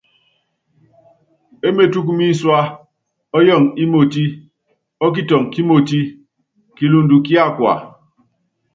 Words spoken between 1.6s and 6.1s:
E metúkú mínsúá, ɔ́yɔɔŋɔ ímotí, ɔ́kitɔŋɔ kímotí,